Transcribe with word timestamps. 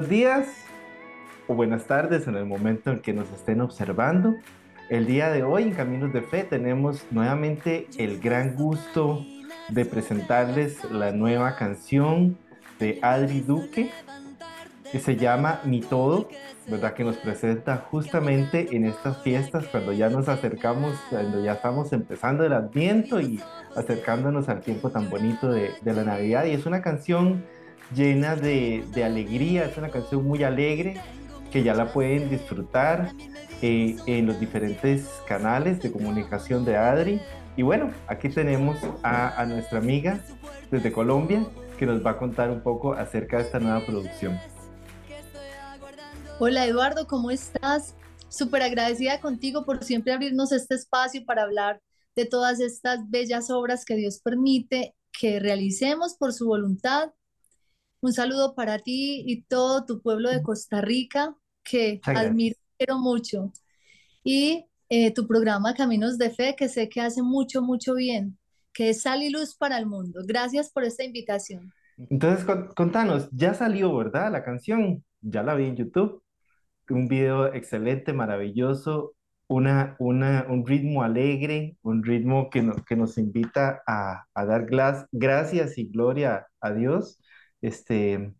buenos 0.00 0.16
días 0.16 0.46
o 1.46 1.54
buenas 1.54 1.84
tardes 1.84 2.26
en 2.26 2.34
el 2.34 2.46
momento 2.46 2.90
en 2.90 3.00
que 3.00 3.12
nos 3.12 3.30
estén 3.32 3.60
observando. 3.60 4.34
El 4.88 5.06
día 5.06 5.28
de 5.28 5.42
hoy 5.42 5.64
en 5.64 5.72
Caminos 5.72 6.10
de 6.14 6.22
Fe 6.22 6.42
tenemos 6.42 7.04
nuevamente 7.10 7.86
el 7.98 8.18
gran 8.18 8.54
gusto 8.54 9.22
de 9.68 9.84
presentarles 9.84 10.90
la 10.90 11.12
nueva 11.12 11.54
canción 11.56 12.38
de 12.78 12.98
Adri 13.02 13.40
Duque 13.40 13.90
que 14.90 15.00
se 15.00 15.16
llama 15.16 15.60
Mi 15.66 15.82
Todo, 15.82 16.30
¿verdad? 16.66 16.94
Que 16.94 17.04
nos 17.04 17.18
presenta 17.18 17.76
justamente 17.76 18.74
en 18.74 18.86
estas 18.86 19.22
fiestas 19.22 19.66
cuando 19.66 19.92
ya 19.92 20.08
nos 20.08 20.30
acercamos, 20.30 20.96
cuando 21.10 21.44
ya 21.44 21.52
estamos 21.52 21.92
empezando 21.92 22.42
el 22.42 22.54
Adviento 22.54 23.20
y 23.20 23.38
acercándonos 23.76 24.48
al 24.48 24.62
tiempo 24.62 24.88
tan 24.88 25.10
bonito 25.10 25.52
de, 25.52 25.72
de 25.82 25.92
la 25.92 26.04
Navidad. 26.04 26.46
Y 26.46 26.52
es 26.52 26.64
una 26.64 26.80
canción 26.80 27.44
llena 27.94 28.36
de, 28.36 28.84
de, 28.92 29.04
alegría, 29.04 29.64
es 29.64 29.76
una 29.76 29.90
canción 29.90 30.24
muy 30.24 30.42
alegre 30.44 31.00
que 31.50 31.62
ya 31.62 31.74
la 31.74 31.92
pueden 31.92 32.30
disfrutar 32.30 33.12
eh, 33.62 33.96
en 34.06 34.26
los 34.26 34.38
diferentes 34.38 35.08
canales 35.26 35.80
de 35.80 35.90
comunicación 35.90 36.64
de 36.64 36.76
Adri. 36.76 37.20
Y 37.56 37.62
bueno, 37.62 37.90
aquí 38.06 38.28
tenemos 38.28 38.78
a, 39.02 39.40
a 39.40 39.46
nuestra 39.46 39.78
amiga 39.78 40.20
desde 40.70 40.92
Colombia 40.92 41.44
que 41.78 41.86
nos 41.86 42.04
va 42.04 42.12
a 42.12 42.18
contar 42.18 42.50
un 42.50 42.62
poco 42.62 42.92
acerca 42.92 43.38
de 43.38 43.44
esta 43.44 43.58
nueva 43.58 43.84
producción. 43.84 44.38
Hola 46.38 46.64
Eduardo, 46.64 47.06
¿cómo 47.06 47.30
estás? 47.30 47.96
Súper 48.28 48.62
agradecida 48.62 49.20
contigo 49.20 49.64
por 49.64 49.82
siempre 49.84 50.12
abrirnos 50.12 50.52
este 50.52 50.74
espacio 50.74 51.24
para 51.26 51.42
hablar 51.42 51.82
de 52.16 52.24
todas 52.24 52.60
estas 52.60 53.10
bellas 53.10 53.50
obras 53.50 53.84
que 53.84 53.96
Dios 53.96 54.20
permite 54.22 54.94
que 55.12 55.40
realicemos 55.40 56.16
por 56.16 56.32
su 56.32 56.46
voluntad. 56.46 57.10
Un 58.02 58.12
saludo 58.14 58.54
para 58.54 58.78
ti 58.78 59.24
y 59.26 59.42
todo 59.42 59.84
tu 59.84 60.00
pueblo 60.00 60.30
de 60.30 60.42
Costa 60.42 60.80
Rica, 60.80 61.36
que 61.62 62.00
admiro 62.04 62.56
mucho. 62.98 63.52
Y 64.24 64.66
eh, 64.88 65.12
tu 65.12 65.26
programa 65.26 65.74
Caminos 65.74 66.16
de 66.16 66.30
Fe, 66.30 66.56
que 66.56 66.68
sé 66.68 66.88
que 66.88 67.02
hace 67.02 67.22
mucho, 67.22 67.60
mucho 67.60 67.94
bien, 67.94 68.38
que 68.72 68.90
es 68.90 69.02
sal 69.02 69.22
y 69.22 69.30
luz 69.30 69.54
para 69.54 69.78
el 69.78 69.86
mundo. 69.86 70.20
Gracias 70.26 70.70
por 70.70 70.84
esta 70.84 71.04
invitación. 71.04 71.72
Entonces, 72.08 72.46
contanos, 72.74 73.28
ya 73.32 73.52
salió, 73.52 73.94
¿verdad? 73.94 74.32
La 74.32 74.42
canción, 74.42 75.04
ya 75.20 75.42
la 75.42 75.54
vi 75.54 75.66
en 75.66 75.76
YouTube. 75.76 76.22
Un 76.88 77.06
video 77.06 77.52
excelente, 77.54 78.12
maravilloso, 78.12 79.14
una, 79.46 79.94
una, 79.98 80.46
un 80.48 80.66
ritmo 80.66 81.02
alegre, 81.02 81.76
un 81.82 82.02
ritmo 82.02 82.50
que, 82.50 82.72
que 82.86 82.96
nos 82.96 83.18
invita 83.18 83.82
a, 83.86 84.24
a 84.34 84.44
dar 84.46 84.66
gracias 85.12 85.76
y 85.76 85.84
gloria 85.84 86.46
a 86.60 86.72
Dios. 86.72 87.20
Este, 87.60 88.34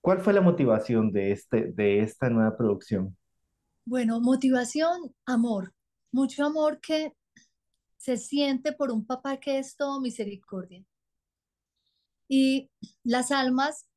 ¿Cuál 0.00 0.20
fue 0.20 0.32
la 0.32 0.40
motivación 0.40 1.12
de, 1.12 1.32
este, 1.32 1.72
de 1.72 2.00
esta 2.00 2.30
nueva 2.30 2.56
producción? 2.56 3.16
Bueno, 3.84 4.20
motivación, 4.20 5.14
amor, 5.26 5.74
mucho 6.12 6.44
amor 6.44 6.80
que 6.80 7.14
se 7.96 8.16
siente 8.16 8.72
por 8.72 8.90
un 8.90 9.04
papá 9.04 9.38
que 9.38 9.58
es 9.58 9.76
todo 9.76 10.00
misericordia. 10.00 10.84
Y 12.28 12.70
las 13.02 13.32
almas 13.32 13.88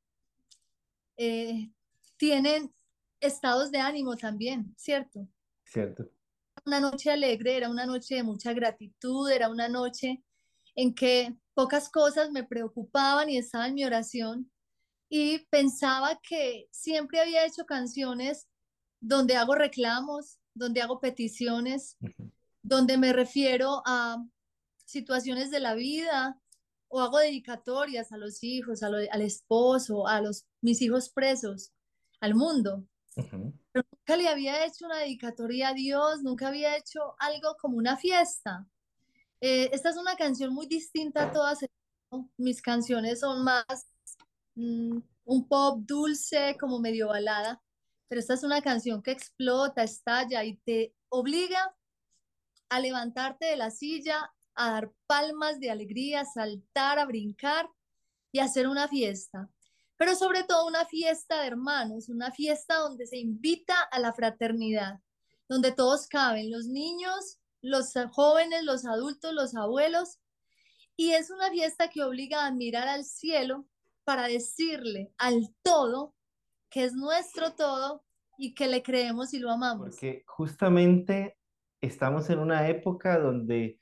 eh, 1.18 1.72
tienen 2.18 2.74
estados 3.20 3.72
de 3.72 3.80
ánimo 3.80 4.16
también, 4.16 4.74
¿cierto? 4.78 5.28
Cierto. 5.64 6.10
Una 6.66 6.80
noche 6.80 7.12
alegre, 7.12 7.58
era 7.58 7.70
una 7.70 7.86
noche 7.86 8.16
de 8.16 8.24
mucha 8.24 8.54
gratitud, 8.54 9.30
era 9.30 9.50
una 9.50 9.70
noche 9.70 10.24
en 10.76 10.94
que 10.94 11.36
pocas 11.54 11.90
cosas 11.90 12.32
me 12.32 12.44
preocupaban 12.44 13.30
y 13.30 13.38
estaba 13.38 13.68
en 13.68 13.76
mi 13.76 13.84
oración 13.84 14.52
y 15.10 15.40
pensaba 15.50 16.20
que 16.22 16.68
siempre 16.72 17.20
había 17.20 17.46
hecho 17.46 17.66
canciones 17.66 18.48
donde 19.02 19.36
hago 19.36 19.56
reclamos, 19.56 20.40
donde 20.54 20.82
hago 20.82 21.02
peticiones, 21.02 21.98
donde 22.62 22.98
me 22.98 23.12
refiero 23.12 23.82
a 23.86 24.24
situaciones 24.86 25.52
de 25.52 25.60
la 25.60 25.74
vida 25.74 26.40
o 26.88 27.02
hago 27.02 27.20
dedicatorias 27.20 28.12
a 28.12 28.18
los 28.18 28.44
hijos, 28.44 28.84
al 28.84 29.22
esposo, 29.22 30.08
a 30.08 30.22
los, 30.22 30.46
mis 30.62 30.82
hijos 30.82 31.10
presos, 31.10 31.74
al 32.20 32.36
mundo. 32.36 32.86
Pero 33.16 33.86
nunca 33.92 34.18
le 34.18 34.28
había 34.28 34.66
hecho 34.66 34.86
una 34.86 35.00
dedicatoria 35.00 35.70
a 35.70 35.74
Dios, 35.74 36.22
nunca 36.22 36.50
había 36.50 36.78
hecho 36.78 37.16
algo 37.20 37.56
como 37.60 37.78
una 37.78 37.98
fiesta. 37.98 38.68
Eh, 39.42 39.72
esta 39.74 39.90
es 39.90 39.98
una 39.98 40.16
canción 40.16 40.54
muy 40.54 40.68
distinta 40.68 41.24
a 41.24 41.32
todas. 41.32 41.66
Mis 42.38 42.62
canciones 42.62 43.22
son 43.22 43.44
más 43.44 43.66
mm, 44.56 45.00
un 45.26 45.48
pop 45.48 45.80
dulce, 45.82 46.56
como 46.60 46.80
medio 46.80 47.08
balada, 47.08 47.62
pero 48.08 48.20
esta 48.20 48.36
es 48.36 48.44
una 48.44 48.62
canción 48.62 49.02
que 49.02 49.12
explota, 49.12 49.84
estalla 49.84 50.44
y 50.44 50.58
te 50.58 50.94
obliga 51.10 51.76
a 52.70 52.80
levantarte 52.80 53.48
de 53.48 53.58
la 53.58 53.72
silla, 53.72 54.32
a 54.54 54.72
dar 54.72 54.92
palmas 55.08 55.60
de 55.60 55.72
alegría, 55.72 56.22
a 56.22 56.26
saltar, 56.26 57.00
a 57.00 57.06
brincar 57.06 57.70
y 58.32 58.40
a 58.40 58.46
hacer 58.46 58.68
una 58.68 58.88
fiesta. 58.88 59.50
Pero 59.98 60.16
sobre 60.16 60.44
todo 60.44 60.68
una 60.68 60.86
fiesta 60.86 61.42
de 61.42 61.48
hermanos, 61.48 62.10
una 62.10 62.32
fiesta 62.32 62.76
donde 62.78 63.08
se 63.08 63.18
invita 63.18 63.80
a 63.92 64.00
la 64.00 64.14
fraternidad, 64.14 65.00
donde 65.48 65.72
todos 65.72 66.08
caben, 66.08 66.52
los 66.52 66.68
niños, 66.68 67.41
los 67.62 67.94
jóvenes, 68.12 68.64
los 68.64 68.86
adultos, 68.86 69.34
los 69.34 69.56
abuelos. 69.56 70.20
Y 70.96 71.12
es 71.12 71.30
una 71.32 71.50
fiesta 71.50 71.90
que 71.90 72.04
obliga 72.04 72.46
a 72.46 72.52
mirar 72.52 72.88
al 72.88 73.06
cielo 73.06 73.66
para 74.04 74.28
decirle 74.28 75.14
al 75.18 75.54
todo 75.62 76.16
que 76.70 76.86
es 76.86 76.94
nuestro 76.94 77.54
todo 77.54 78.04
y 78.38 78.54
que 78.54 78.68
le 78.68 78.82
creemos 78.82 79.34
y 79.34 79.40
lo 79.40 79.52
amamos. 79.52 79.90
Porque 79.90 80.24
justamente 80.26 81.38
estamos 81.82 82.30
en 82.30 82.40
una 82.40 82.68
época 82.70 83.20
donde 83.20 83.80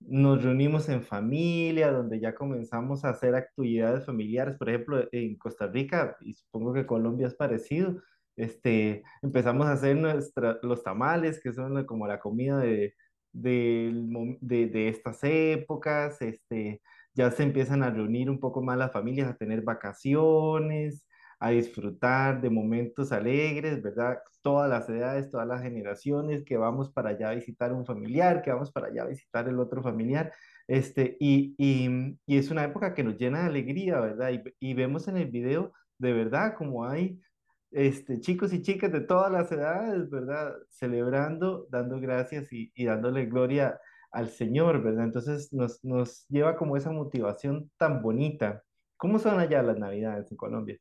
nos 0.00 0.42
reunimos 0.42 0.88
en 0.88 1.02
familia, 1.02 1.92
donde 1.92 2.20
ya 2.20 2.34
comenzamos 2.34 3.04
a 3.04 3.10
hacer 3.10 3.34
actividades 3.34 4.06
familiares, 4.06 4.56
por 4.56 4.70
ejemplo, 4.70 5.06
en 5.12 5.36
Costa 5.36 5.66
Rica, 5.66 6.16
y 6.20 6.32
supongo 6.32 6.72
que 6.72 6.86
Colombia 6.86 7.26
es 7.26 7.34
parecido, 7.34 8.00
este, 8.36 9.02
empezamos 9.20 9.66
a 9.66 9.72
hacer 9.72 9.96
nuestra, 9.96 10.58
los 10.62 10.82
tamales, 10.82 11.40
que 11.42 11.52
son 11.52 11.84
como 11.84 12.06
la 12.06 12.18
comida 12.18 12.58
de, 12.58 12.94
de, 13.32 14.38
de, 14.40 14.88
estas 14.88 15.18
épocas, 15.22 16.20
este, 16.22 16.80
ya 17.14 17.30
se 17.30 17.42
empiezan 17.42 17.82
a 17.82 17.90
reunir 17.90 18.30
un 18.30 18.40
poco 18.40 18.62
más 18.62 18.78
las 18.78 18.92
familias, 18.92 19.28
a 19.28 19.36
tener 19.36 19.62
vacaciones, 19.62 21.06
a 21.38 21.50
disfrutar 21.50 22.40
de 22.40 22.50
momentos 22.50 23.12
alegres, 23.12 23.82
¿verdad? 23.82 24.18
Todas 24.42 24.68
las 24.68 24.88
edades, 24.88 25.30
todas 25.30 25.46
las 25.48 25.62
generaciones, 25.62 26.44
que 26.44 26.56
vamos 26.56 26.90
para 26.92 27.10
allá 27.10 27.30
a 27.30 27.34
visitar 27.34 27.72
un 27.72 27.86
familiar, 27.86 28.42
que 28.42 28.52
vamos 28.52 28.70
para 28.72 28.88
allá 28.88 29.02
a 29.04 29.06
visitar 29.06 29.48
el 29.48 29.58
otro 29.58 29.82
familiar, 29.82 30.32
este, 30.68 31.16
y, 31.18 31.54
y, 31.58 32.18
y 32.26 32.38
es 32.38 32.50
una 32.50 32.64
época 32.64 32.94
que 32.94 33.04
nos 33.04 33.16
llena 33.16 33.40
de 33.40 33.46
alegría, 33.46 34.00
¿verdad? 34.00 34.30
Y, 34.32 34.42
y 34.70 34.74
vemos 34.74 35.08
en 35.08 35.16
el 35.16 35.30
video, 35.30 35.72
de 35.98 36.12
verdad, 36.12 36.54
como 36.56 36.84
hay 36.84 37.20
este, 37.70 38.20
chicos 38.20 38.52
y 38.52 38.62
chicas 38.62 38.92
de 38.92 39.00
todas 39.00 39.30
las 39.30 39.50
edades, 39.52 40.10
¿verdad? 40.10 40.54
Celebrando, 40.68 41.66
dando 41.70 42.00
gracias 42.00 42.52
y, 42.52 42.72
y 42.74 42.84
dándole 42.84 43.26
gloria 43.26 43.80
al 44.10 44.28
Señor, 44.28 44.82
¿verdad? 44.82 45.04
Entonces 45.04 45.52
nos, 45.52 45.82
nos 45.84 46.26
lleva 46.28 46.56
como 46.56 46.76
esa 46.76 46.90
motivación 46.90 47.70
tan 47.76 48.02
bonita. 48.02 48.62
¿Cómo 48.96 49.18
son 49.18 49.38
allá 49.38 49.62
las 49.62 49.78
Navidades 49.78 50.30
en 50.30 50.36
Colombia? 50.36 50.78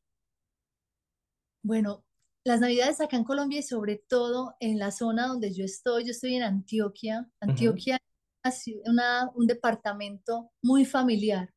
Bueno, 1.62 2.04
las 2.44 2.60
Navidades 2.60 3.00
acá 3.02 3.18
en 3.18 3.24
Colombia 3.24 3.60
y 3.60 3.64
sobre 3.64 4.04
todo 4.08 4.56
en 4.60 4.80
la 4.80 4.92
zona 4.92 5.28
donde 5.28 5.54
yo 5.54 5.64
estoy, 5.64 6.06
yo 6.06 6.12
estoy 6.12 6.36
en 6.36 6.44
Antioquia. 6.44 7.30
Antioquia 7.40 8.00
es 8.44 8.66
una, 8.86 9.30
un 9.36 9.46
departamento 9.46 10.52
muy 10.64 10.86
familiar. 10.86 11.54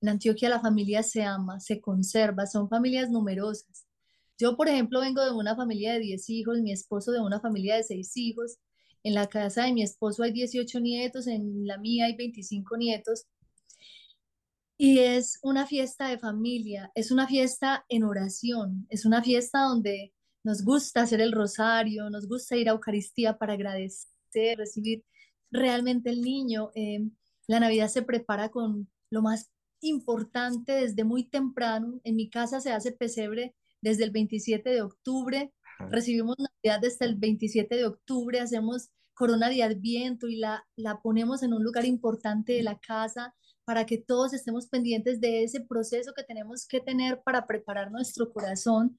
En 0.00 0.10
Antioquia 0.10 0.48
la 0.48 0.60
familia 0.60 1.02
se 1.02 1.24
ama, 1.24 1.58
se 1.58 1.80
conserva, 1.80 2.46
son 2.46 2.68
familias 2.68 3.10
numerosas. 3.10 3.87
Yo, 4.38 4.56
por 4.56 4.68
ejemplo, 4.68 5.00
vengo 5.00 5.24
de 5.24 5.32
una 5.32 5.56
familia 5.56 5.94
de 5.94 6.00
10 6.00 6.30
hijos, 6.30 6.60
mi 6.60 6.72
esposo 6.72 7.10
de 7.10 7.20
una 7.20 7.40
familia 7.40 7.76
de 7.76 7.82
6 7.82 8.16
hijos. 8.16 8.58
En 9.02 9.14
la 9.14 9.26
casa 9.28 9.64
de 9.64 9.72
mi 9.72 9.82
esposo 9.82 10.22
hay 10.22 10.32
18 10.32 10.80
nietos, 10.80 11.26
en 11.26 11.66
la 11.66 11.78
mía 11.78 12.06
hay 12.06 12.16
25 12.16 12.76
nietos. 12.76 13.26
Y 14.76 15.00
es 15.00 15.40
una 15.42 15.66
fiesta 15.66 16.08
de 16.08 16.18
familia, 16.18 16.92
es 16.94 17.10
una 17.10 17.26
fiesta 17.26 17.84
en 17.88 18.04
oración, 18.04 18.86
es 18.90 19.04
una 19.04 19.22
fiesta 19.24 19.62
donde 19.62 20.14
nos 20.44 20.62
gusta 20.64 21.02
hacer 21.02 21.20
el 21.20 21.32
rosario, 21.32 22.08
nos 22.10 22.28
gusta 22.28 22.56
ir 22.56 22.68
a 22.68 22.72
Eucaristía 22.72 23.36
para 23.38 23.54
agradecer, 23.54 24.56
recibir 24.56 25.04
realmente 25.50 26.10
el 26.10 26.22
niño. 26.22 26.70
Eh, 26.76 27.00
la 27.48 27.58
Navidad 27.58 27.88
se 27.88 28.02
prepara 28.02 28.50
con 28.50 28.88
lo 29.10 29.22
más 29.22 29.50
importante 29.80 30.72
desde 30.72 31.02
muy 31.02 31.24
temprano. 31.28 32.00
En 32.04 32.14
mi 32.14 32.30
casa 32.30 32.60
se 32.60 32.70
hace 32.70 32.92
pesebre 32.92 33.56
desde 33.80 34.04
el 34.04 34.10
27 34.10 34.70
de 34.70 34.82
octubre 34.82 35.52
Recibimos 35.78 36.36
Navidad 36.38 36.80
desde 36.80 37.04
el 37.06 37.14
27 37.16 37.76
de 37.76 37.86
octubre, 37.86 38.40
hacemos 38.40 38.90
corona 39.14 39.48
de 39.48 39.62
adviento 39.62 40.28
y 40.28 40.36
la, 40.36 40.66
la 40.76 41.00
ponemos 41.00 41.42
en 41.42 41.52
un 41.52 41.62
lugar 41.62 41.84
importante 41.84 42.54
de 42.54 42.62
la 42.62 42.78
casa 42.78 43.34
para 43.64 43.86
que 43.86 43.98
todos 43.98 44.32
estemos 44.32 44.68
pendientes 44.68 45.20
de 45.20 45.44
ese 45.44 45.60
proceso 45.60 46.12
que 46.16 46.24
tenemos 46.24 46.66
que 46.66 46.80
tener 46.80 47.22
para 47.22 47.46
preparar 47.46 47.90
nuestro 47.90 48.32
corazón. 48.32 48.98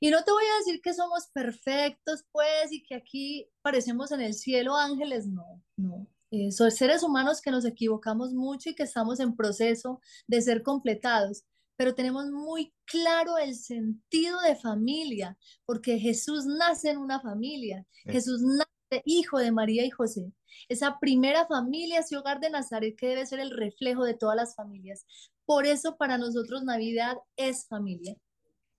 Y 0.00 0.10
no 0.10 0.22
te 0.24 0.32
voy 0.32 0.44
a 0.44 0.58
decir 0.58 0.80
que 0.82 0.92
somos 0.92 1.28
perfectos, 1.32 2.24
pues, 2.30 2.72
y 2.72 2.82
que 2.82 2.94
aquí 2.94 3.48
parecemos 3.62 4.12
en 4.12 4.20
el 4.20 4.34
cielo 4.34 4.76
ángeles, 4.76 5.26
no, 5.26 5.62
no. 5.76 6.06
Eh, 6.30 6.50
son 6.50 6.70
seres 6.70 7.02
humanos 7.02 7.40
que 7.40 7.52
nos 7.52 7.64
equivocamos 7.64 8.32
mucho 8.32 8.68
y 8.68 8.74
que 8.74 8.82
estamos 8.82 9.20
en 9.20 9.36
proceso 9.36 10.00
de 10.26 10.42
ser 10.42 10.62
completados, 10.62 11.44
pero 11.76 11.94
tenemos 11.94 12.30
muy 12.30 12.72
claro 12.84 13.38
el 13.38 13.54
sentido 13.54 14.40
de 14.40 14.56
familia, 14.56 15.36
porque 15.64 15.98
Jesús 15.98 16.46
nace 16.46 16.90
en 16.90 16.98
una 16.98 17.20
familia, 17.20 17.84
Jesús 18.04 18.42
nace 18.42 19.02
hijo 19.04 19.38
de 19.38 19.52
María 19.52 19.84
y 19.84 19.90
José. 19.90 20.32
Esa 20.68 20.98
primera 21.00 21.46
familia, 21.46 22.00
ese 22.00 22.16
hogar 22.16 22.40
de 22.40 22.50
Nazaret 22.50 22.94
que 22.96 23.08
debe 23.08 23.26
ser 23.26 23.40
el 23.40 23.50
reflejo 23.50 24.04
de 24.04 24.14
todas 24.14 24.36
las 24.36 24.54
familias. 24.54 25.06
Por 25.44 25.66
eso 25.66 25.96
para 25.96 26.16
nosotros 26.18 26.62
Navidad 26.64 27.16
es 27.36 27.66
familia. 27.66 28.14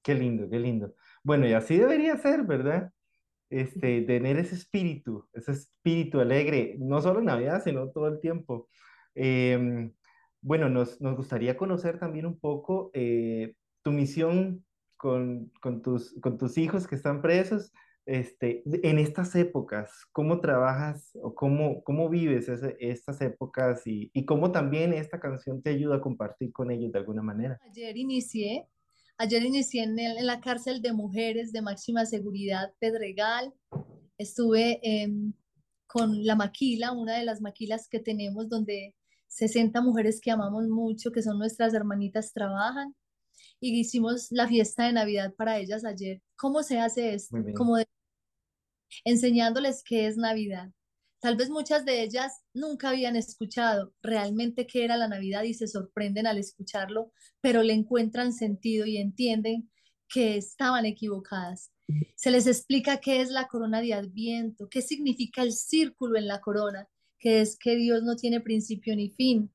Qué 0.01 0.15
lindo, 0.15 0.49
qué 0.49 0.59
lindo. 0.59 0.93
Bueno, 1.23 1.47
y 1.47 1.53
así 1.53 1.77
debería 1.77 2.17
ser, 2.17 2.43
¿verdad? 2.43 2.91
Este, 3.49 4.01
tener 4.01 4.37
ese 4.37 4.55
espíritu, 4.55 5.27
ese 5.33 5.51
espíritu 5.51 6.19
alegre, 6.19 6.75
no 6.79 7.01
solo 7.01 7.19
en 7.19 7.25
Navidad, 7.25 7.61
sino 7.63 7.89
todo 7.89 8.07
el 8.07 8.19
tiempo. 8.19 8.69
Em, 9.13 9.93
bueno, 10.45 10.69
nos, 10.69 11.01
nos, 11.01 11.17
gustaría 11.17 11.57
conocer 11.57 11.97
también 11.97 12.27
un 12.27 12.39
poco 12.39 12.91
eh, 12.93 13.55
tu 13.81 13.91
misión 13.91 14.63
con, 14.95 15.51
con, 15.59 15.81
tus, 15.81 16.13
con 16.21 16.37
tus 16.37 16.59
hijos 16.59 16.85
que 16.87 16.93
están 16.93 17.23
presos 17.23 17.73
este, 18.05 18.61
en 18.87 18.99
estas 18.99 19.35
épocas, 19.35 19.91
¿cómo 20.11 20.39
trabajas 20.39 21.09
o 21.23 21.33
cómo, 21.33 21.83
cómo 21.83 22.09
vives 22.09 22.47
estas 22.79 23.19
épocas 23.21 23.87
y, 23.87 24.11
y, 24.13 24.25
cómo 24.25 24.51
también 24.51 24.93
esta 24.93 25.19
canción 25.19 25.63
te 25.63 25.71
ayuda 25.71 25.95
a 25.95 26.01
compartir 26.01 26.51
con 26.53 26.69
ellos 26.69 26.91
de 26.91 26.99
alguna 26.99 27.23
manera? 27.23 27.59
Ayer 27.67 27.97
inicié, 27.97 28.67
ayer 29.17 29.43
inicié 29.43 29.81
en, 29.81 29.97
en 29.97 30.27
la 30.27 30.39
cárcel 30.39 30.83
de 30.83 30.93
mujeres 30.93 31.51
de 31.51 31.63
máxima 31.63 32.05
seguridad 32.05 32.71
Pedregal. 32.77 33.51
Estuve 34.19 34.79
em, 34.83 35.33
con 35.87 36.23
la 36.23 36.35
maquila, 36.35 36.91
una 36.91 37.17
de 37.17 37.25
las 37.25 37.41
maquilas 37.41 37.89
que 37.89 37.99
tenemos 37.99 38.47
donde 38.49 38.93
60 39.27 39.81
mujeres 39.81 40.19
que 40.21 40.31
amamos 40.31 40.67
mucho, 40.67 41.11
que 41.11 41.21
son 41.21 41.39
nuestras 41.39 41.73
hermanitas, 41.73 42.33
trabajan 42.33 42.95
y 43.59 43.79
hicimos 43.79 44.27
la 44.31 44.47
fiesta 44.47 44.85
de 44.85 44.93
Navidad 44.93 45.33
para 45.35 45.57
ellas 45.57 45.85
ayer. 45.85 46.21
¿Cómo 46.35 46.63
se 46.63 46.79
hace 46.79 47.13
esto? 47.13 47.37
Como 47.55 47.77
enseñándoles 49.03 49.83
qué 49.83 50.07
es 50.07 50.17
Navidad. 50.17 50.71
Tal 51.19 51.37
vez 51.37 51.49
muchas 51.49 51.85
de 51.85 52.03
ellas 52.03 52.43
nunca 52.53 52.89
habían 52.89 53.15
escuchado 53.15 53.93
realmente 54.03 54.67
qué 54.67 54.83
era 54.83 54.95
la 54.95 55.07
Navidad 55.07 55.43
y 55.43 55.53
se 55.53 55.67
sorprenden 55.67 56.27
al 56.27 56.37
escucharlo, 56.37 57.11
pero 57.41 57.63
le 57.63 57.73
encuentran 57.73 58.31
sentido 58.31 58.85
y 58.85 58.97
entienden 58.97 59.71
que 60.07 60.37
estaban 60.37 60.85
equivocadas. 60.85 61.71
Se 62.15 62.31
les 62.31 62.45
explica 62.47 62.97
qué 62.97 63.21
es 63.21 63.29
la 63.29 63.47
corona 63.47 63.81
de 63.81 63.93
Adviento, 63.93 64.69
qué 64.69 64.81
significa 64.81 65.41
el 65.41 65.53
círculo 65.53 66.17
en 66.17 66.27
la 66.27 66.41
corona, 66.41 66.87
que 67.25 67.41
es 67.41 67.57
que 67.57 67.75
Dios 67.75 68.03
no 68.03 68.15
tiene 68.15 68.39
principio 68.39 68.95
ni 68.95 69.09
fin, 69.09 69.51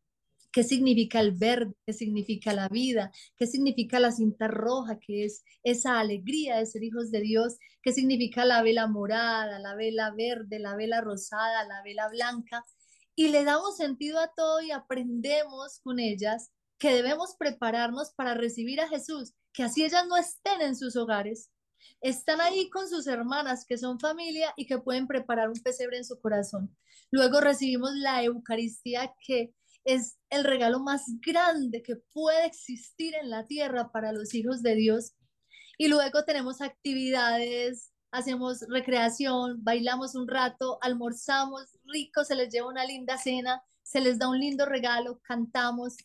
qué 0.50 0.64
significa 0.64 1.20
el 1.20 1.31
verde, 1.31 1.72
qué 1.87 1.93
significa 1.93 2.52
la 2.52 2.69
vida, 2.69 3.12
qué 3.37 3.46
significa 3.46 4.00
la 4.00 4.11
cinta 4.11 4.49
roja, 4.49 4.99
que 4.99 5.25
es 5.25 5.44
esa 5.62 6.00
alegría 6.00 6.56
de 6.58 6.67
ser 6.67 6.82
hijos 6.82 7.12
de 7.12 7.20
Dios, 7.20 7.58
qué 7.81 7.93
significa 7.93 8.44
la 8.44 8.64
vela 8.64 8.88
morada, 8.88 9.61
la 9.61 9.76
vela 9.76 10.11
verde, 10.11 10.58
la 10.58 10.75
vela 10.75 11.00
rosada, 11.00 11.64
la 11.64 11.81
vela 11.84 12.08
blanca. 12.08 12.64
Y 13.14 13.28
le 13.28 13.44
damos 13.44 13.76
sentido 13.76 14.19
a 14.19 14.32
todo 14.34 14.61
y 14.62 14.72
aprendemos 14.72 15.78
con 15.84 16.00
ellas 16.00 16.50
que 16.76 16.93
debemos 16.93 17.37
prepararnos 17.38 18.12
para 18.17 18.34
recibir 18.34 18.81
a 18.81 18.88
Jesús, 18.88 19.34
que 19.52 19.62
así 19.62 19.84
ellas 19.84 20.08
no 20.08 20.17
estén 20.17 20.61
en 20.61 20.75
sus 20.75 20.96
hogares, 20.96 21.52
están 22.00 22.41
ahí 22.41 22.71
con 22.71 22.88
sus 22.88 23.06
hermanas 23.06 23.65
que 23.67 23.79
son 23.79 24.00
familia 24.00 24.53
y 24.56 24.67
que 24.67 24.79
pueden 24.79 25.06
preparar 25.06 25.49
un 25.49 25.61
pesebre 25.62 25.99
en 25.99 26.05
su 26.05 26.21
corazón. 26.21 26.77
Luego 27.11 27.41
recibimos 27.41 27.93
la 27.94 28.23
Eucaristía 28.23 29.15
que 29.27 29.55
es 29.85 30.19
el 30.29 30.44
regalo 30.44 30.81
más 30.81 31.05
grande 31.25 31.82
que 31.82 31.97
puede 31.97 32.47
existir 32.47 33.15
en 33.15 33.31
la 33.31 33.47
tierra 33.47 33.91
para 33.91 34.12
los 34.12 34.35
hijos 34.35 34.62
de 34.62 34.75
Dios. 34.75 35.15
Y 35.79 35.88
luego 35.88 36.25
tenemos 36.25 36.61
actividades, 36.61 37.93
hacemos 38.11 38.61
recreación, 38.69 39.62
bailamos 39.65 40.15
un 40.15 40.29
rato, 40.29 40.79
almorzamos 40.82 41.79
rico, 41.85 42.25
se 42.25 42.35
les 42.35 42.53
lleva 42.53 42.69
una 42.69 42.85
linda 42.85 43.17
cena, 43.17 43.62
se 43.82 44.00
les 44.00 44.19
da 44.19 44.29
un 44.29 44.38
lindo 44.38 44.67
regalo, 44.67 45.21
cantamos. 45.23 45.97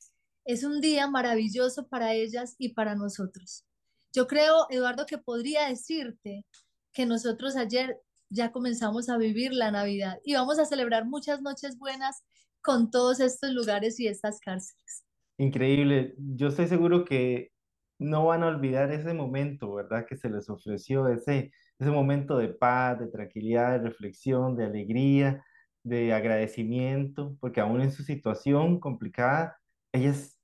Es 0.46 0.64
un 0.64 0.80
día 0.80 1.08
maravilloso 1.08 1.88
para 1.88 2.14
ellas 2.14 2.56
y 2.58 2.70
para 2.70 2.96
nosotros. 2.96 3.66
Yo 4.16 4.28
creo, 4.28 4.68
Eduardo, 4.70 5.06
que 5.06 5.18
podría 5.18 5.68
decirte 5.68 6.46
que 6.94 7.06
nosotros 7.06 7.58
ayer 7.58 8.00
ya 8.30 8.54
comenzamos 8.54 9.10
a 9.10 9.18
vivir 9.18 9.54
la 9.54 9.72
Navidad 9.72 10.20
y 10.24 10.36
vamos 10.36 10.58
a 10.58 10.66
celebrar 10.66 11.06
muchas 11.06 11.42
noches 11.42 11.78
buenas 11.78 12.24
con 12.62 12.90
todos 12.90 13.20
estos 13.20 13.52
lugares 13.52 14.00
y 14.00 14.08
estas 14.08 14.40
cárceles. 14.40 15.04
Increíble. 15.38 16.16
Yo 16.18 16.48
estoy 16.48 16.68
seguro 16.68 17.04
que 17.04 17.52
no 18.00 18.28
van 18.28 18.44
a 18.44 18.48
olvidar 18.48 18.90
ese 18.92 19.14
momento, 19.14 19.74
¿verdad? 19.74 20.06
Que 20.08 20.16
se 20.16 20.30
les 20.30 20.50
ofreció, 20.50 21.10
ese, 21.10 21.52
momento 21.80 22.38
de 22.38 22.50
paz, 22.50 22.98
de 23.00 23.08
tranquilidad, 23.08 23.74
de 23.74 23.90
reflexión, 23.90 24.56
de 24.56 24.64
alegría, 24.64 25.44
de 25.84 26.14
agradecimiento, 26.14 27.36
porque 27.42 27.60
aún 27.60 27.82
en 27.82 27.92
su 27.92 28.04
situación 28.04 28.80
complicada, 28.80 29.58
ellas, 29.92 30.35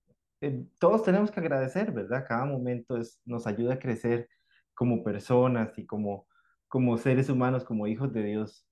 eh, 0.42 0.66
todos 0.80 1.04
tenemos 1.04 1.32
que 1.32 1.40
agradecer, 1.40 1.92
¿verdad? 1.92 2.26
Cada 2.28 2.46
momento 2.46 2.98
es, 2.98 3.22
nos 3.26 3.48
ayuda 3.48 3.76
a 3.76 3.80
crecer 3.80 4.28
como 4.74 5.04
personas 5.04 5.78
y 5.78 5.86
como, 5.86 6.28
como 6.68 6.98
seres 6.98 7.30
humanos, 7.30 7.64
como 7.64 7.88
hijos 7.88 8.12
de 8.14 8.24
Dios. 8.24 8.68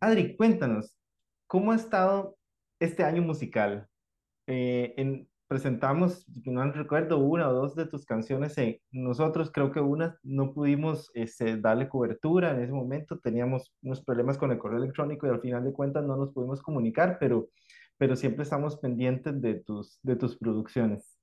Adri, 0.00 0.36
cuéntanos, 0.36 0.96
¿cómo 1.46 1.72
ha 1.72 1.76
estado 1.76 2.36
este 2.80 3.04
año 3.04 3.22
musical. 3.22 3.86
Eh, 4.46 4.94
en, 4.96 5.28
presentamos, 5.46 6.26
no 6.46 6.72
recuerdo, 6.72 7.18
una 7.18 7.48
o 7.48 7.52
dos 7.52 7.76
de 7.76 7.86
tus 7.86 8.04
canciones. 8.06 8.56
nosotros 8.90 9.50
creo 9.52 9.70
que 9.70 9.80
una 9.80 10.18
no 10.22 10.52
pudimos 10.54 11.10
este, 11.14 11.58
darle 11.58 11.88
cobertura 11.88 12.52
en 12.52 12.62
ese 12.62 12.72
momento. 12.72 13.18
Teníamos 13.20 13.72
unos 13.82 14.02
problemas 14.02 14.38
con 14.38 14.50
el 14.50 14.58
correo 14.58 14.78
electrónico 14.78 15.26
y 15.26 15.30
al 15.30 15.40
final 15.40 15.64
de 15.64 15.72
cuentas 15.72 16.04
no 16.04 16.16
nos 16.16 16.32
pudimos 16.32 16.62
comunicar, 16.62 17.18
pero, 17.20 17.48
pero 18.00 18.16
siempre 18.16 18.44
estamos 18.44 18.78
pendientes 18.78 19.42
de 19.42 19.56
tus, 19.56 19.98
de 20.02 20.16
tus 20.16 20.34
producciones. 20.34 21.18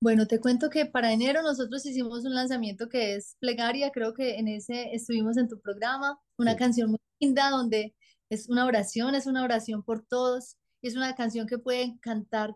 Bueno, 0.00 0.28
te 0.28 0.38
cuento 0.38 0.70
que 0.70 0.86
para 0.86 1.12
enero 1.12 1.42
nosotros 1.42 1.84
hicimos 1.84 2.24
un 2.24 2.32
lanzamiento 2.32 2.88
que 2.88 3.16
es 3.16 3.36
Plegaria, 3.40 3.90
creo 3.90 4.14
que 4.14 4.36
en 4.36 4.46
ese 4.46 4.94
estuvimos 4.94 5.36
en 5.36 5.48
tu 5.48 5.60
programa, 5.60 6.16
una 6.36 6.54
canción 6.54 6.90
muy 6.90 7.00
linda 7.18 7.50
donde 7.50 7.96
es 8.30 8.48
una 8.48 8.66
oración, 8.66 9.16
es 9.16 9.26
una 9.26 9.42
oración 9.42 9.82
por 9.82 10.06
todos 10.06 10.56
y 10.80 10.86
es 10.86 10.94
una 10.94 11.16
canción 11.16 11.48
que 11.48 11.58
puede 11.58 11.98
cantar 12.02 12.54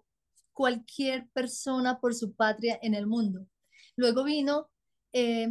cualquier 0.53 1.29
persona 1.31 1.99
por 1.99 2.15
su 2.15 2.37
patria 2.37 2.79
en 2.83 2.95
el 2.95 3.09
mundo. 3.09 3.49
Luego 3.97 4.23
vino 4.23 4.71
eh, 5.13 5.49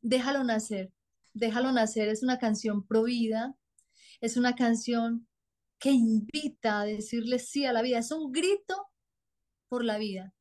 Déjalo 0.00 0.42
nacer. 0.42 0.90
Déjalo 1.34 1.70
nacer 1.70 2.08
es 2.08 2.22
una 2.22 2.38
canción 2.38 2.86
pro 2.86 3.02
vida, 3.02 3.54
es 4.22 4.38
una 4.38 4.54
canción 4.54 5.28
que 5.78 5.90
invita 5.90 6.80
a 6.80 6.84
decirle 6.84 7.38
sí 7.38 7.64
a 7.66 7.72
la 7.72 7.82
vida, 7.82 7.98
es 7.98 8.10
un 8.10 8.32
grito 8.32 8.88
por 9.68 9.84
la 9.84 9.98
vida, 9.98 10.34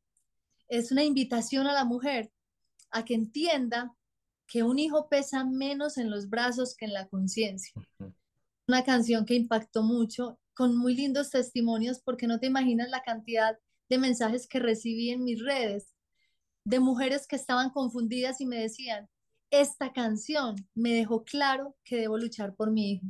es 0.68 0.92
una 0.92 1.04
invitación 1.04 1.68
a 1.68 1.74
la 1.74 1.86
mujer 1.86 2.32
a 2.92 3.04
que 3.04 3.16
entienda 3.16 3.96
que 4.48 4.63
un 4.63 4.80
hijo 4.80 5.10
pesa 5.10 5.44
menos 5.46 5.98
en 5.98 6.10
los 6.12 6.30
brazos 6.30 6.75
que 6.75 6.86
en 6.86 6.94
la 6.94 7.08
conciencia. 7.08 7.74
Una 8.68 8.84
canción 8.84 9.25
que 9.25 9.36
impactó 9.36 9.84
mucho, 9.84 10.40
con 10.54 10.78
muy 10.78 10.96
lindos 10.96 11.32
testimonios, 11.32 12.00
porque 12.00 12.28
no 12.28 12.40
te 12.40 12.48
imaginas 12.48 12.90
la 12.90 13.02
cantidad 13.02 13.58
de 13.90 13.98
mensajes 13.98 14.48
que 14.48 14.60
recibí 14.60 15.10
en 15.10 15.24
mis 15.24 15.44
redes 15.44 15.94
de 16.66 16.80
mujeres 16.80 17.28
que 17.28 17.36
estaban 17.36 17.72
confundidas 17.72 18.40
y 18.40 18.46
me 18.46 18.58
decían, 18.58 19.10
esta 19.52 19.92
canción 19.92 20.56
me 20.74 20.94
dejó 20.94 21.24
claro 21.24 21.75
que 21.84 21.98
debo 21.98 22.18
luchar 22.18 22.56
por 22.56 22.72
mi 22.72 22.94
hijo. 22.94 23.08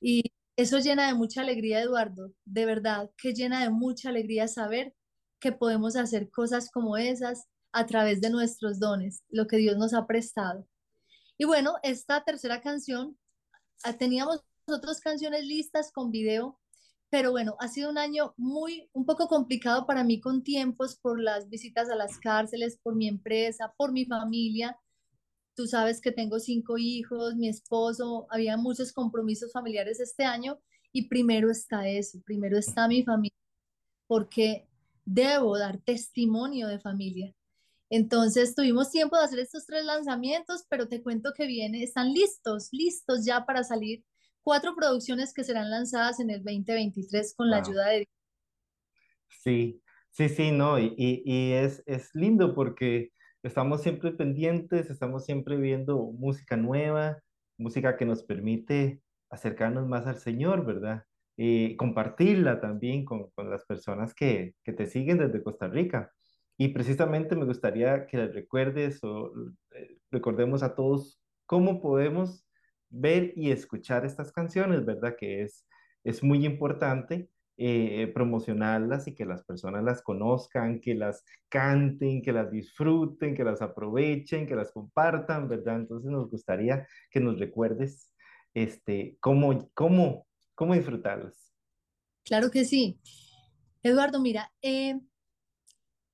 Y 0.00 0.29
eso 0.60 0.78
llena 0.78 1.06
de 1.06 1.14
mucha 1.14 1.40
alegría, 1.40 1.80
Eduardo, 1.80 2.32
de 2.44 2.66
verdad, 2.66 3.10
que 3.16 3.32
llena 3.32 3.62
de 3.62 3.70
mucha 3.70 4.10
alegría 4.10 4.46
saber 4.46 4.94
que 5.40 5.52
podemos 5.52 5.96
hacer 5.96 6.30
cosas 6.30 6.70
como 6.70 6.96
esas 6.98 7.46
a 7.72 7.86
través 7.86 8.20
de 8.20 8.28
nuestros 8.28 8.78
dones, 8.78 9.22
lo 9.30 9.46
que 9.46 9.56
Dios 9.56 9.78
nos 9.78 9.94
ha 9.94 10.06
prestado. 10.06 10.66
Y 11.38 11.46
bueno, 11.46 11.76
esta 11.82 12.22
tercera 12.24 12.60
canción, 12.60 13.16
ah, 13.84 13.94
teníamos 13.94 14.44
otras 14.66 15.00
canciones 15.00 15.44
listas 15.44 15.92
con 15.92 16.10
video, 16.10 16.60
pero 17.08 17.30
bueno, 17.30 17.56
ha 17.58 17.68
sido 17.68 17.88
un 17.88 17.96
año 17.96 18.34
muy, 18.36 18.90
un 18.92 19.06
poco 19.06 19.28
complicado 19.28 19.86
para 19.86 20.04
mí 20.04 20.20
con 20.20 20.42
tiempos 20.42 20.96
por 20.96 21.20
las 21.20 21.48
visitas 21.48 21.88
a 21.88 21.96
las 21.96 22.18
cárceles, 22.18 22.78
por 22.82 22.94
mi 22.94 23.08
empresa, 23.08 23.72
por 23.78 23.92
mi 23.92 24.04
familia. 24.04 24.78
Tú 25.60 25.66
sabes 25.66 26.00
que 26.00 26.10
tengo 26.10 26.40
cinco 26.40 26.78
hijos, 26.78 27.36
mi 27.36 27.46
esposo, 27.46 28.26
había 28.30 28.56
muchos 28.56 28.94
compromisos 28.94 29.52
familiares 29.52 30.00
este 30.00 30.24
año 30.24 30.58
y 30.90 31.06
primero 31.06 31.50
está 31.50 31.86
eso, 31.86 32.18
primero 32.24 32.56
está 32.56 32.88
mi 32.88 33.02
familia, 33.04 33.36
porque 34.06 34.66
debo 35.04 35.58
dar 35.58 35.76
testimonio 35.76 36.66
de 36.66 36.80
familia. 36.80 37.34
Entonces 37.90 38.54
tuvimos 38.54 38.90
tiempo 38.90 39.18
de 39.18 39.24
hacer 39.24 39.40
estos 39.40 39.66
tres 39.66 39.84
lanzamientos, 39.84 40.64
pero 40.70 40.88
te 40.88 41.02
cuento 41.02 41.34
que 41.36 41.46
viene, 41.46 41.82
están 41.82 42.10
listos, 42.14 42.70
listos 42.72 43.26
ya 43.26 43.44
para 43.44 43.62
salir 43.62 44.02
cuatro 44.42 44.74
producciones 44.74 45.34
que 45.34 45.44
serán 45.44 45.68
lanzadas 45.68 46.20
en 46.20 46.30
el 46.30 46.42
2023 46.42 47.34
con 47.36 47.50
la 47.50 47.58
Wow. 47.58 47.66
ayuda 47.66 47.88
de 47.88 48.08
Sí, 49.28 49.82
sí, 50.10 50.30
sí, 50.30 50.52
no, 50.52 50.78
y, 50.78 50.94
y, 50.96 51.22
y 51.26 51.52
es, 51.52 51.82
es 51.84 52.14
lindo 52.14 52.54
porque 52.54 53.12
estamos 53.42 53.82
siempre 53.82 54.12
pendientes, 54.12 54.90
estamos 54.90 55.24
siempre 55.24 55.56
viendo 55.56 55.98
música 56.12 56.56
nueva, 56.56 57.22
música 57.58 57.96
que 57.96 58.06
nos 58.06 58.22
permite 58.22 59.02
acercarnos 59.30 59.86
más 59.86 60.06
al 60.06 60.18
Señor, 60.18 60.64
¿verdad? 60.64 61.04
Y 61.36 61.76
compartirla 61.76 62.60
también 62.60 63.04
con, 63.04 63.30
con 63.30 63.50
las 63.50 63.64
personas 63.64 64.14
que, 64.14 64.54
que 64.64 64.72
te 64.72 64.86
siguen 64.86 65.18
desde 65.18 65.42
Costa 65.42 65.68
Rica. 65.68 66.12
Y 66.58 66.68
precisamente 66.68 67.36
me 67.36 67.46
gustaría 67.46 68.06
que 68.06 68.18
les 68.18 68.34
recuerdes 68.34 69.02
o 69.02 69.32
eh, 69.72 69.96
recordemos 70.10 70.62
a 70.62 70.74
todos 70.74 71.18
cómo 71.46 71.80
podemos 71.80 72.44
ver 72.90 73.32
y 73.36 73.50
escuchar 73.50 74.04
estas 74.04 74.32
canciones, 74.32 74.84
¿verdad? 74.84 75.16
Que 75.18 75.42
es, 75.42 75.66
es 76.04 76.22
muy 76.22 76.44
importante 76.44 77.30
eh, 77.62 78.06
promocionarlas 78.06 79.06
y 79.06 79.14
que 79.14 79.26
las 79.26 79.44
personas 79.44 79.84
las 79.84 80.00
conozcan, 80.00 80.80
que 80.80 80.94
las 80.94 81.22
canten, 81.50 82.22
que 82.22 82.32
las 82.32 82.50
disfruten, 82.50 83.34
que 83.34 83.44
las 83.44 83.60
aprovechen, 83.60 84.46
que 84.46 84.56
las 84.56 84.72
compartan, 84.72 85.46
¿verdad? 85.46 85.76
Entonces 85.76 86.10
nos 86.10 86.30
gustaría 86.30 86.86
que 87.10 87.20
nos 87.20 87.38
recuerdes 87.38 88.14
este, 88.54 89.18
cómo, 89.20 89.70
cómo, 89.74 90.26
cómo 90.54 90.72
disfrutarlas. 90.74 91.52
Claro 92.24 92.50
que 92.50 92.64
sí. 92.64 92.98
Eduardo, 93.82 94.20
mira, 94.20 94.50
eh, 94.62 94.98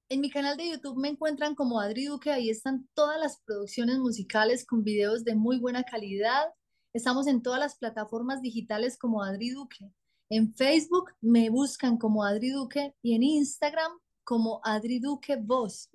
en 0.09 0.21
mi 0.21 0.31
canal 0.31 0.57
de 0.57 0.69
YouTube 0.71 0.99
me 0.99 1.11
encuentran 1.11 1.55
como 1.55 1.79
Adri 1.79 2.07
Duque, 2.07 2.33
ahí 2.33 2.51
están 2.51 2.89
todas 2.93 3.21
las 3.21 3.41
producciones 3.47 3.99
musicales 3.99 4.67
con 4.67 4.83
videos 4.83 5.23
de 5.23 5.37
muy 5.37 5.61
buena 5.61 5.85
calidad. 5.85 6.47
Estamos 6.93 7.29
en 7.29 7.41
todas 7.41 7.61
las 7.61 7.79
plataformas 7.79 8.43
digitales 8.43 8.99
como 8.99 9.23
Adri 9.23 9.51
Duque. 9.51 9.93
En 10.29 10.53
Facebook 10.55 11.13
me 11.21 11.51
buscan 11.51 11.99
como 11.99 12.25
Adri 12.25 12.51
Duque 12.51 12.95
y 13.01 13.15
en 13.15 13.23
Instagram 13.23 13.93
como 14.25 14.61
Adri 14.65 14.99
Duque 14.99 15.37
Voz. 15.37 15.89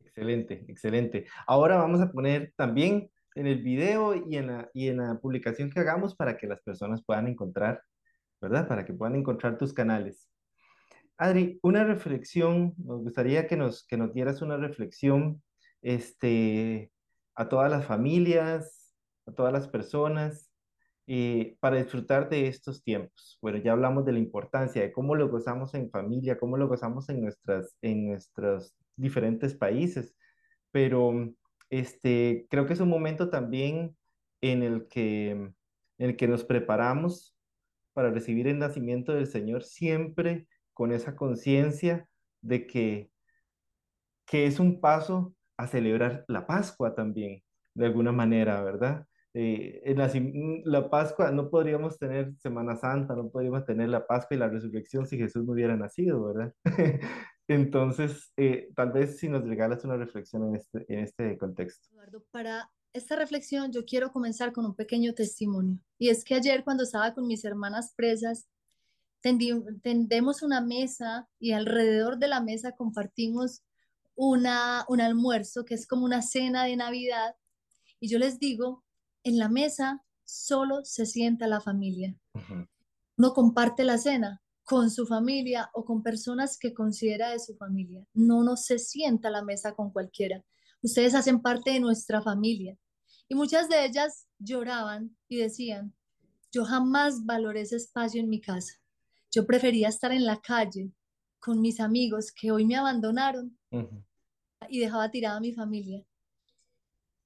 Excelente, 0.00 0.64
excelente. 0.66 1.26
Ahora 1.46 1.76
vamos 1.76 2.00
a 2.00 2.10
poner 2.10 2.52
también 2.56 3.08
en 3.36 3.46
el 3.46 3.62
video 3.62 4.14
y 4.28 4.36
en 4.36 4.48
la, 4.48 4.70
y 4.74 4.88
en 4.88 4.96
la 4.96 5.20
publicación 5.20 5.70
que 5.70 5.78
hagamos 5.78 6.16
para 6.16 6.36
que 6.36 6.48
las 6.48 6.60
personas 6.62 7.04
puedan 7.04 7.28
encontrar, 7.28 7.80
¿verdad? 8.40 8.66
Para 8.66 8.84
que 8.84 8.92
puedan 8.92 9.14
encontrar 9.14 9.56
tus 9.56 9.72
canales. 9.72 10.28
Adri, 11.16 11.60
una 11.62 11.84
reflexión, 11.84 12.74
nos 12.76 13.02
gustaría 13.02 13.46
que 13.46 13.56
nos, 13.56 13.86
que 13.86 13.96
nos 13.96 14.12
dieras 14.14 14.42
una 14.42 14.56
reflexión 14.56 15.42
este, 15.80 16.90
a 17.36 17.48
todas 17.48 17.70
las 17.70 17.86
familias, 17.86 18.92
a 19.26 19.32
todas 19.32 19.52
las 19.52 19.68
personas, 19.68 20.45
eh, 21.06 21.56
para 21.60 21.76
disfrutar 21.76 22.28
de 22.28 22.48
estos 22.48 22.82
tiempos. 22.82 23.38
Bueno, 23.40 23.58
ya 23.58 23.72
hablamos 23.72 24.04
de 24.04 24.12
la 24.12 24.18
importancia, 24.18 24.82
de 24.82 24.92
cómo 24.92 25.14
lo 25.14 25.28
gozamos 25.28 25.74
en 25.74 25.90
familia, 25.90 26.38
cómo 26.38 26.56
lo 26.56 26.68
gozamos 26.68 27.08
en 27.08 27.22
nuestras, 27.22 27.76
en 27.82 28.08
nuestros 28.08 28.74
diferentes 28.96 29.54
países, 29.54 30.16
pero 30.72 31.32
este, 31.70 32.46
creo 32.50 32.66
que 32.66 32.72
es 32.72 32.80
un 32.80 32.88
momento 32.88 33.30
también 33.30 33.96
en 34.40 34.62
el 34.62 34.88
que, 34.88 35.30
en 35.30 35.54
el 35.98 36.16
que 36.16 36.28
nos 36.28 36.44
preparamos 36.44 37.36
para 37.92 38.10
recibir 38.10 38.48
el 38.48 38.58
nacimiento 38.58 39.14
del 39.14 39.26
Señor 39.26 39.62
siempre 39.62 40.46
con 40.74 40.92
esa 40.92 41.16
conciencia 41.16 42.08
de 42.42 42.66
que, 42.66 43.10
que 44.26 44.46
es 44.46 44.60
un 44.60 44.80
paso 44.80 45.34
a 45.56 45.66
celebrar 45.66 46.24
la 46.28 46.46
Pascua 46.46 46.94
también, 46.94 47.42
de 47.74 47.86
alguna 47.86 48.12
manera, 48.12 48.62
¿verdad? 48.62 49.06
Eh, 49.38 49.82
el 49.84 49.98
nacim- 49.98 50.62
la 50.64 50.88
Pascua, 50.88 51.30
no 51.30 51.50
podríamos 51.50 51.98
tener 51.98 52.34
Semana 52.38 52.74
Santa, 52.74 53.14
no 53.14 53.28
podríamos 53.28 53.66
tener 53.66 53.90
la 53.90 54.06
Pascua 54.06 54.34
y 54.34 54.40
la 54.40 54.48
resurrección 54.48 55.06
si 55.06 55.18
Jesús 55.18 55.44
no 55.44 55.52
hubiera 55.52 55.76
nacido, 55.76 56.24
¿verdad? 56.24 56.54
Entonces, 57.46 58.32
eh, 58.38 58.70
tal 58.74 58.92
vez 58.92 59.18
si 59.18 59.28
nos 59.28 59.46
regalas 59.46 59.84
una 59.84 59.98
reflexión 59.98 60.48
en 60.48 60.56
este, 60.56 60.86
en 60.88 61.00
este 61.00 61.36
contexto. 61.36 61.86
Eduardo, 61.92 62.24
para 62.30 62.70
esta 62.94 63.14
reflexión 63.14 63.70
yo 63.72 63.84
quiero 63.84 64.10
comenzar 64.10 64.54
con 64.54 64.64
un 64.64 64.74
pequeño 64.74 65.12
testimonio. 65.12 65.78
Y 65.98 66.08
es 66.08 66.24
que 66.24 66.34
ayer 66.34 66.64
cuando 66.64 66.84
estaba 66.84 67.12
con 67.12 67.26
mis 67.26 67.44
hermanas 67.44 67.92
presas, 67.94 68.48
tendemos 69.20 70.42
una 70.42 70.62
mesa 70.62 71.28
y 71.38 71.52
alrededor 71.52 72.16
de 72.16 72.28
la 72.28 72.40
mesa 72.40 72.72
compartimos 72.72 73.62
una, 74.14 74.86
un 74.88 75.02
almuerzo 75.02 75.66
que 75.66 75.74
es 75.74 75.86
como 75.86 76.06
una 76.06 76.22
cena 76.22 76.64
de 76.64 76.76
Navidad. 76.76 77.36
Y 78.00 78.08
yo 78.08 78.18
les 78.18 78.38
digo, 78.38 78.85
en 79.26 79.38
la 79.38 79.48
mesa 79.48 80.04
solo 80.24 80.84
se 80.84 81.04
sienta 81.04 81.48
la 81.48 81.60
familia. 81.60 82.16
Uno 83.18 83.32
comparte 83.32 83.82
la 83.82 83.98
cena 83.98 84.40
con 84.62 84.88
su 84.88 85.04
familia 85.04 85.68
o 85.74 85.84
con 85.84 86.04
personas 86.04 86.56
que 86.58 86.72
considera 86.72 87.30
de 87.30 87.40
su 87.40 87.56
familia. 87.56 88.06
No 88.14 88.44
nos 88.44 88.66
se 88.66 88.78
sienta 88.78 89.26
a 89.26 89.32
la 89.32 89.42
mesa 89.42 89.74
con 89.74 89.90
cualquiera. 89.90 90.44
Ustedes 90.80 91.12
hacen 91.14 91.42
parte 91.42 91.72
de 91.72 91.80
nuestra 91.80 92.22
familia. 92.22 92.78
Y 93.28 93.34
muchas 93.34 93.68
de 93.68 93.84
ellas 93.84 94.28
lloraban 94.38 95.16
y 95.28 95.38
decían, 95.38 95.92
yo 96.52 96.64
jamás 96.64 97.24
valoré 97.24 97.62
ese 97.62 97.76
espacio 97.76 98.20
en 98.20 98.28
mi 98.28 98.40
casa. 98.40 98.74
Yo 99.32 99.44
prefería 99.44 99.88
estar 99.88 100.12
en 100.12 100.24
la 100.24 100.40
calle 100.40 100.92
con 101.40 101.60
mis 101.60 101.80
amigos 101.80 102.30
que 102.30 102.52
hoy 102.52 102.64
me 102.64 102.76
abandonaron 102.76 103.58
y 104.68 104.78
dejaba 104.78 105.10
tirada 105.10 105.38
a 105.38 105.40
mi 105.40 105.52
familia. 105.52 106.04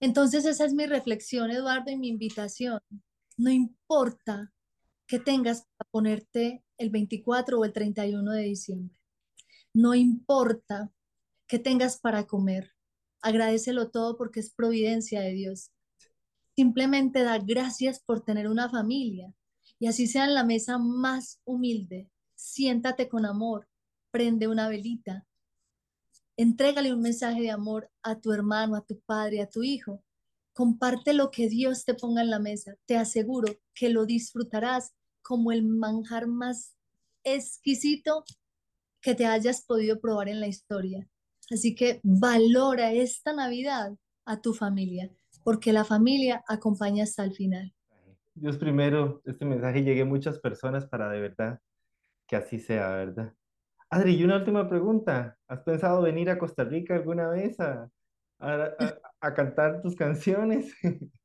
Entonces 0.00 0.47
esa 0.47 0.64
es 0.64 0.73
mi 0.73 0.87
reflexión, 0.87 1.50
Eduardo, 1.50 1.90
y 1.90 1.97
mi 1.97 2.09
invitación. 2.09 2.80
No 3.37 3.50
importa 3.50 4.52
que 5.07 5.19
tengas 5.19 5.66
para 5.76 5.90
ponerte 5.90 6.64
el 6.78 6.90
24 6.90 7.59
o 7.59 7.64
el 7.64 7.73
31 7.73 8.33
de 8.33 8.42
diciembre. 8.42 8.97
No 9.75 9.95
importa 9.95 10.90
que 11.47 11.59
tengas 11.59 12.00
para 12.00 12.26
comer. 12.26 12.73
Agradecelo 13.23 13.90
todo 13.90 14.16
porque 14.16 14.40
es 14.40 14.54
providencia 14.54 15.21
de 15.21 15.33
Dios. 15.33 15.71
Simplemente 16.57 17.23
da 17.23 17.38
gracias 17.38 18.00
por 18.00 18.23
tener 18.23 18.49
una 18.49 18.69
familia 18.69 19.33
y 19.78 19.87
así 19.87 20.07
sea 20.07 20.25
en 20.25 20.35
la 20.35 20.45
mesa 20.45 20.78
más 20.78 21.40
humilde. 21.45 22.11
Siéntate 22.35 23.09
con 23.09 23.26
amor, 23.26 23.69
prende 24.11 24.49
una 24.49 24.69
velita, 24.69 25.26
entrégale 26.43 26.93
un 26.93 27.01
mensaje 27.01 27.43
de 27.43 27.51
amor 27.51 27.91
a 28.03 28.19
tu 28.19 28.33
hermano, 28.33 28.77
a 28.77 28.85
tu 28.85 29.01
padre, 29.01 29.43
a 29.43 29.49
tu 29.49 29.63
hijo. 29.63 30.03
Comparte 30.53 31.13
lo 31.13 31.31
que 31.31 31.49
Dios 31.49 31.85
te 31.85 31.95
ponga 31.95 32.23
en 32.23 32.31
la 32.31 32.39
mesa. 32.39 32.75
Te 32.87 32.97
aseguro 32.97 33.53
que 33.75 33.91
lo 33.91 34.07
disfrutarás 34.07 34.95
como 35.23 35.53
el 35.53 35.65
manjar 35.65 36.27
más 36.27 36.77
exquisito 37.25 38.25
que 39.03 39.15
te 39.15 39.27
hayas 39.27 39.65
podido 39.67 40.01
probar 40.01 40.29
en 40.29 40.41
la 40.41 40.49
historia. 40.49 41.07
Así 41.51 41.75
que 41.75 42.01
valora 42.03 42.93
esta 42.93 43.33
Navidad 43.33 43.95
a 44.25 44.41
tu 44.41 44.55
familia, 44.55 45.11
porque 45.45 45.73
la 45.73 45.85
familia 45.85 46.43
acompaña 46.49 47.05
hasta 47.05 47.25
el 47.25 47.35
final. 47.35 47.75
Dios 48.35 48.57
primero, 48.57 49.21
este 49.25 49.45
mensaje 49.45 49.83
llegue 49.83 50.03
a 50.03 50.07
muchas 50.07 50.39
personas 50.39 50.87
para 50.87 51.11
de 51.11 51.21
verdad 51.21 51.61
que 52.27 52.37
así 52.37 52.61
sea, 52.61 52.91
¿verdad? 52.91 53.35
Adri, 53.91 54.15
y 54.17 54.25
una 54.25 54.37
última 54.37 54.69
pregunta. 54.69 55.39
¿Has 55.49 55.61
pensado 55.63 56.03
venir 56.03 56.31
a 56.31 56.39
Costa 56.39 56.65
Rica 56.65 56.95
alguna 56.95 57.29
vez 57.31 57.59
a, 57.61 57.91
a, 58.39 58.55
a- 58.79 59.01
a 59.21 59.35
cantar 59.35 59.83
tus 59.83 59.97
canciones? 59.97 60.75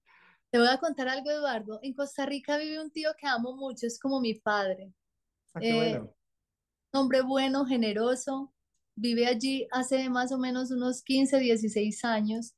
Te 0.52 0.60
voy 0.60 0.68
a 0.70 0.78
contar 0.80 1.08
algo, 1.10 1.30
Eduardo. 1.32 1.80
En 1.84 1.94
Costa 1.94 2.26
Rica 2.26 2.58
vive 2.58 2.80
un 2.82 2.92
tío 2.92 3.12
que 3.20 3.28
amo 3.28 3.56
mucho, 3.56 3.88
es 3.88 4.00
como 4.00 4.22
mi 4.22 4.36
padre. 4.36 4.94
Ah, 5.54 5.64
qué 5.66 5.74
Eh, 5.74 5.74
bueno. 5.74 6.16
hombre 6.94 7.22
bueno, 7.22 7.66
generoso, 7.66 8.54
vive 8.96 9.28
allí 9.28 9.68
hace 9.72 10.10
más 10.10 10.32
o 10.32 10.38
menos 10.40 10.72
unos 10.72 11.04
15, 11.04 11.40
16 11.40 12.06
años. 12.06 12.56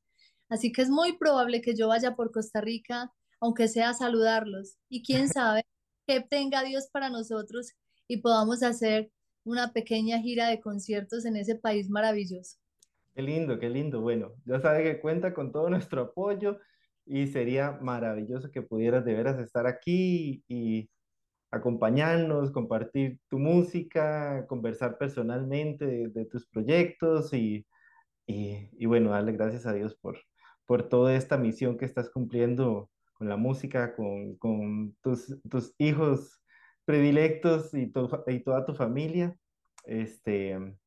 Así 0.50 0.72
que 0.72 0.82
es 0.84 0.90
muy 0.90 1.18
probable 1.18 1.62
que 1.62 1.76
yo 1.76 1.90
vaya 1.90 2.16
por 2.16 2.32
Costa 2.32 2.62
Rica, 2.62 3.14
aunque 3.42 3.68
sea 3.70 3.90
a 3.92 3.94
saludarlos. 3.96 4.78
Y 4.90 5.04
quién 5.04 5.30
sabe 5.30 5.66
qué 6.08 6.22
tenga 6.22 6.64
Dios 6.64 6.90
para 6.92 7.10
nosotros 7.10 7.74
y 8.08 8.18
podamos 8.18 8.64
hacer 8.64 9.12
una 9.48 9.72
pequeña 9.72 10.20
gira 10.20 10.50
de 10.50 10.60
conciertos 10.60 11.26
en 11.26 11.38
ese 11.38 11.56
país 11.56 11.90
maravilloso. 11.90 12.58
Qué 13.16 13.22
lindo, 13.22 13.58
qué 13.60 13.70
lindo. 13.70 14.02
Bueno, 14.02 14.34
ya 14.46 14.60
sabe 14.60 14.84
que 14.84 15.00
cuenta 15.00 15.34
con 15.34 15.52
todo 15.52 15.70
nuestro 15.70 16.02
apoyo 16.02 16.60
y 17.06 17.28
sería 17.28 17.72
maravilloso 17.82 18.52
que 18.52 18.62
pudieras 18.62 19.06
de 19.06 19.14
veras 19.16 19.40
estar 19.40 19.66
aquí 19.66 20.44
y 20.48 20.90
acompañarnos, 21.50 22.52
compartir 22.52 23.20
tu 23.30 23.40
música, 23.40 24.46
conversar 24.48 24.98
personalmente 24.98 26.10
de, 26.10 26.26
tus 26.26 26.46
proyectos 26.48 27.34
y, 27.34 27.66
y, 28.28 28.70
y 28.78 28.86
bueno, 28.86 29.12
darle 29.12 29.32
gracias 29.32 29.66
a 29.66 29.74
Dios 29.74 29.96
por, 29.96 30.20
por 30.66 30.90
toda 30.90 31.16
esta 31.16 31.38
misión 31.38 31.78
que 31.78 31.86
estás 31.86 32.10
cumpliendo 32.10 32.92
con 33.14 33.30
la 33.30 33.38
música, 33.38 33.96
con, 33.96 34.36
con 34.36 34.96
tus, 35.02 35.36
tus, 35.50 35.74
hijos 35.80 36.40
predilectos 36.88 37.74
y, 37.74 37.92
y, 38.28 38.40
toda 38.40 38.66
tu 38.66 38.74
familia, 38.74 39.36
este, 39.84 40.52
en, 40.52 40.78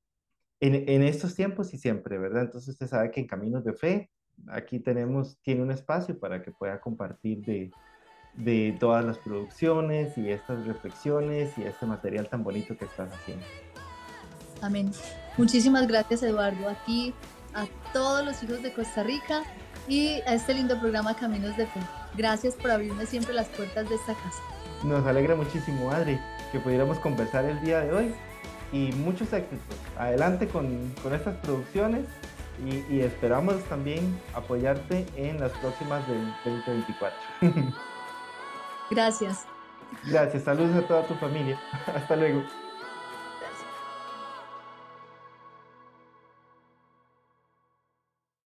en, 0.60 1.02
estos 1.02 1.34
tiempos 1.34 1.74
y 1.74 1.78
siempre, 1.78 2.16
¿verdad? 2.16 2.44
Entonces 2.44 2.70
usted 2.70 2.86
sabe 2.86 3.10
que 3.10 3.20
en 3.20 3.26
Caminos 3.26 3.64
de 3.64 3.74
Fe, 3.74 4.10
aquí 4.48 4.80
tenemos, 4.80 5.38
tiene 5.42 5.62
un 5.62 5.70
espacio 5.70 6.18
para 6.18 6.42
que 6.42 6.52
pueda 6.52 6.80
compartir 6.80 7.44
de, 7.44 7.70
de 8.32 8.74
todas 8.80 9.04
las 9.04 9.18
producciones 9.18 10.16
y 10.16 10.30
estas 10.30 10.66
reflexiones 10.66 11.56
y 11.58 11.64
este 11.64 11.84
material 11.84 12.30
tan 12.30 12.42
bonito 12.44 12.78
que 12.78 12.86
estás 12.86 13.12
haciendo. 13.12 13.44
Amén. 14.62 14.90
Muchísimas 15.36 15.86
gracias 15.86 16.22
Eduardo. 16.22 16.66
Aquí 16.66 17.12
a 17.52 17.66
todos 17.92 18.24
los 18.24 18.42
hijos 18.42 18.62
de 18.62 18.72
Costa 18.72 19.02
Rica 19.02 19.42
y 19.86 20.22
a 20.22 20.32
este 20.32 20.54
lindo 20.54 20.80
programa 20.80 21.14
Caminos 21.14 21.58
de 21.58 21.66
Fe. 21.66 21.80
Gracias 22.16 22.54
por 22.54 22.70
abrirme 22.70 23.04
siempre 23.04 23.34
las 23.34 23.48
puertas 23.48 23.86
de 23.86 23.96
esta 23.96 24.14
casa. 24.14 24.59
Nos 24.82 25.06
alegra 25.06 25.36
muchísimo, 25.36 25.90
Adri, 25.90 26.18
que 26.52 26.58
pudiéramos 26.58 26.98
conversar 26.98 27.44
el 27.44 27.60
día 27.60 27.80
de 27.80 27.92
hoy 27.92 28.14
y 28.72 28.92
muchos 28.92 29.32
éxitos. 29.32 29.76
Adelante 29.98 30.48
con, 30.48 30.92
con 31.02 31.14
estas 31.14 31.36
producciones 31.36 32.06
y, 32.64 32.94
y, 32.94 33.00
esperamos 33.00 33.62
también 33.64 34.18
apoyarte 34.34 35.06
en 35.16 35.40
las 35.40 35.50
próximas 35.52 36.06
del 36.06 36.26
2024. 36.44 37.18
Gracias. 38.90 39.46
Gracias, 40.04 40.44
saludos 40.44 40.76
a 40.76 40.86
toda 40.86 41.06
tu 41.06 41.14
familia. 41.14 41.58
Hasta 41.94 42.16
luego. 42.16 42.42